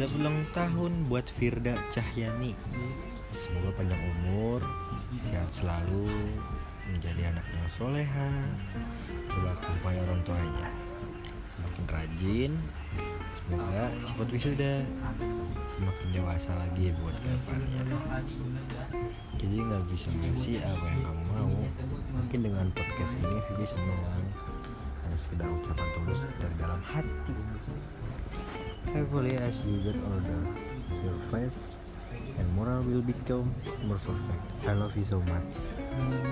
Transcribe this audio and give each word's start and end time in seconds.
Selamat 0.00 0.16
ulang 0.16 0.40
tahun 0.56 0.92
buat 1.12 1.28
Firda 1.28 1.76
Cahyani. 1.92 2.56
Semoga 3.36 3.68
panjang 3.76 4.00
umur 4.00 4.64
Sehat 5.28 5.52
selalu 5.52 6.08
Menjadi 6.88 7.28
anak 7.28 7.44
yang 7.52 7.68
soleha 7.68 8.32
Berbakti 9.28 9.68
kepada 9.68 10.00
orang 10.00 10.20
tuanya. 10.24 10.72
Semakin 11.52 11.84
rajin 11.92 12.52
Semoga 13.28 13.92
cepat 14.08 14.28
wisuda. 14.32 14.74
Semakin 15.68 16.06
dewasa 16.16 16.48
lagi 16.56 16.96
buat 17.04 17.16
ke 17.20 17.28
depannya. 17.36 17.80
Jadi 19.36 19.56
nggak 19.60 19.84
bisa 19.92 20.08
ngasih 20.16 20.64
apa 20.64 20.86
yang 20.96 21.02
kamu 21.12 21.22
mau. 21.28 21.56
Mungkin 22.16 22.40
dengan 22.40 22.72
podcast 22.72 23.20
ini 23.20 23.36
Vivi 23.52 23.68
senang. 23.68 24.00
Hanya 25.04 25.18
sekedar 25.20 25.44
ucapan 25.44 25.88
tulus 25.92 26.24
dari 26.40 26.56
dalam 26.56 26.80
hati 26.80 27.36
Hopefully 28.92 29.36
as 29.36 29.64
you 29.64 29.78
get 29.78 29.94
older, 30.02 30.46
your 31.04 31.14
faith 31.30 31.52
and 32.38 32.52
moral 32.54 32.82
will 32.82 33.02
become 33.02 33.54
more 33.84 33.98
perfect. 33.98 34.66
I 34.66 34.72
love 34.72 34.96
you 34.96 35.04
so 35.04 35.20
much. 35.20 36.29